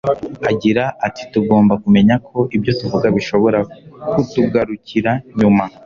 Agira 0.51 0.83
ati 1.07 1.23
Tugomba 1.33 1.73
kumenya 1.83 2.15
ko 2.27 2.37
ibyo 2.55 2.71
tuvuga 2.79 3.07
bishobora 3.15 3.59
kutugarukira 4.11 5.11
nyuma 5.39 5.63